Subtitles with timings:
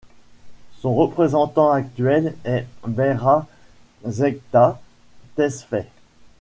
[0.79, 3.45] Son représentant actuel est Berha
[4.03, 4.81] Zegta
[5.35, 5.85] Tesfay.